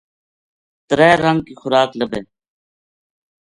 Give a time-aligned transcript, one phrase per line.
[0.87, 2.21] ترے رنگ کی خوراک لبھے